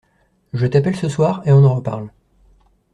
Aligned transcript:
Je 0.53 0.65
t'appelle 0.65 0.95
ce 0.95 1.07
soir 1.09 1.43
et 1.45 1.51
on 1.51 1.63
en 1.63 1.75
reparle. 1.75 2.09